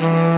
[0.00, 0.37] Mm-hmm.